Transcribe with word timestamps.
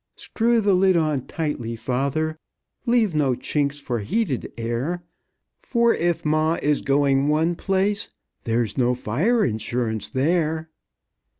"Screw 0.15 0.61
the 0.61 0.73
lid 0.73 0.97
on 0.97 1.27
tightly, 1.27 1.75
father, 1.75 2.39
Leave 2.87 3.13
no 3.13 3.35
chinks 3.35 3.79
for 3.79 3.99
heated 3.99 4.51
air, 4.57 5.03
For 5.59 5.93
if 5.93 6.25
ma 6.25 6.57
is 6.59 6.81
going 6.81 7.27
one 7.27 7.53
place, 7.53 8.09
There's 8.43 8.79
no 8.79 8.95
fire 8.95 9.45
insurance 9.45 10.09
there." 10.09 10.71